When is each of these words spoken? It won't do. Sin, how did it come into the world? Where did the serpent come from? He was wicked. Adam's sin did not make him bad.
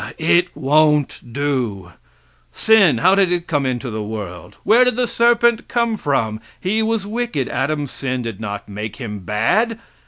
It 0.17 0.47
won't 0.57 1.19
do. 1.31 1.91
Sin, 2.51 2.97
how 2.97 3.13
did 3.13 3.31
it 3.31 3.45
come 3.45 3.67
into 3.67 3.91
the 3.91 4.01
world? 4.01 4.57
Where 4.63 4.83
did 4.83 4.95
the 4.95 5.05
serpent 5.05 5.67
come 5.67 5.95
from? 5.95 6.41
He 6.59 6.81
was 6.81 7.05
wicked. 7.05 7.47
Adam's 7.47 7.91
sin 7.91 8.23
did 8.23 8.41
not 8.41 8.67
make 8.67 8.95
him 8.95 9.19
bad. 9.19 9.77